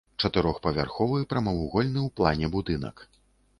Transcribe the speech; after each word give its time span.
Чатырохпавярховы, 0.27 1.19
прамавугольны 1.35 1.99
ў 2.07 2.17
плане 2.17 2.53
будынак. 2.59 3.07